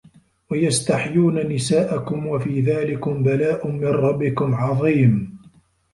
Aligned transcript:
وَيَسْتَحْيُونَ 0.51 1.47
نِسَاءَكُمْ 1.53 2.21
ۚ 2.27 2.31
وَفِي 2.31 2.61
ذَٰلِكُمْ 2.61 3.23
بَلَاءٌ 3.23 3.67
مِنْ 3.71 3.85
رَبِّكُمْ 3.87 4.55
عَظِيمٌ 4.55 5.37